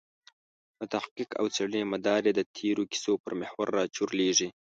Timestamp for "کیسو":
2.91-3.13